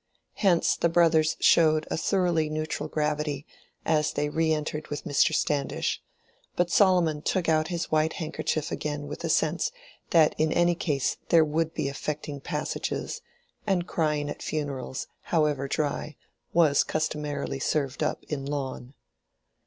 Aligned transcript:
Hence 0.37 0.75
the 0.75 0.89
brothers 0.89 1.37
showed 1.39 1.87
a 1.91 1.95
thoroughly 1.95 2.49
neutral 2.49 2.89
gravity 2.89 3.45
as 3.85 4.13
they 4.13 4.29
re 4.29 4.51
entered 4.51 4.87
with 4.87 5.03
Mr. 5.03 5.31
Standish; 5.31 6.01
but 6.55 6.71
Solomon 6.71 7.21
took 7.21 7.47
out 7.47 7.67
his 7.67 7.91
white 7.91 8.13
handkerchief 8.13 8.71
again 8.71 9.05
with 9.05 9.23
a 9.23 9.29
sense 9.29 9.71
that 10.09 10.33
in 10.39 10.51
any 10.51 10.73
case 10.73 11.17
there 11.29 11.45
would 11.45 11.75
be 11.75 11.87
affecting 11.87 12.39
passages, 12.41 13.21
and 13.67 13.85
crying 13.85 14.27
at 14.27 14.41
funerals, 14.41 15.05
however 15.25 15.67
dry, 15.67 16.15
was 16.51 16.83
customarily 16.83 17.59
served 17.59 18.01
up 18.01 18.23
in 18.23 18.43
lawn. 18.43 18.95